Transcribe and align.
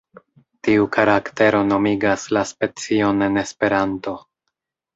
Tiu 0.67 0.87
karaktero 0.95 1.59
nomigas 1.67 2.25
la 2.39 2.45
specion 2.55 3.25
en 3.29 3.41
Esperanto. 3.45 4.19